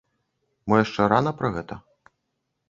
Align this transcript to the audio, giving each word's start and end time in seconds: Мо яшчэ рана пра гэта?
Мо 0.73 0.79
яшчэ 0.83 1.01
рана 1.13 1.35
пра 1.43 1.53
гэта? 1.59 1.79